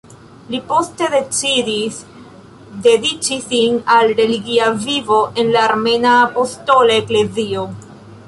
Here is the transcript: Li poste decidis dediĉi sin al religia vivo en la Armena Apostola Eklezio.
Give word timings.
Li 0.51 0.59
poste 0.69 1.07
decidis 1.15 1.97
dediĉi 2.87 3.37
sin 3.49 3.77
al 3.97 4.13
religia 4.21 4.69
vivo 4.87 5.21
en 5.43 5.51
la 5.57 5.61
Armena 5.67 6.15
Apostola 6.23 6.97
Eklezio. 7.03 7.67